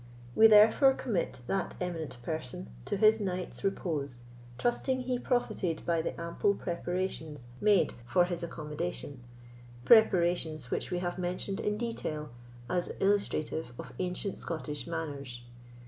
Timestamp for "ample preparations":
6.19-7.45